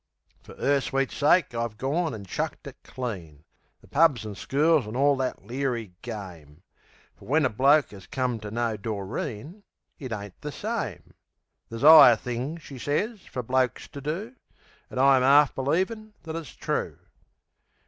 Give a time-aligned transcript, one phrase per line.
[0.41, 3.43] Fer 'er sweet sake I've gone and chucked it clean:
[3.81, 6.63] The pubs an' schools an' all that leery game.
[7.15, 9.61] Fer when a bloke 'as come to know Doreen,
[9.99, 11.13] It ain't the same.
[11.69, 14.33] There's 'igher things, she sez, for blokes to do.
[14.89, 16.97] An' I am 'arf believin' that it's true.